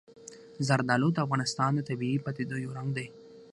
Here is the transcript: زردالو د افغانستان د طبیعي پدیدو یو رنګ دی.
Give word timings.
زردالو 0.67 1.09
د 1.13 1.17
افغانستان 1.25 1.71
د 1.75 1.79
طبیعي 1.89 2.17
پدیدو 2.25 2.55
یو 2.63 2.75
رنګ 2.77 2.89
دی. 2.97 3.07